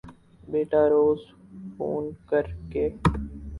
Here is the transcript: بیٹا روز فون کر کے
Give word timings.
بیٹا 0.43 0.81
روز 0.89 1.19
فون 1.73 2.03
کر 2.29 2.45
کے 2.71 2.85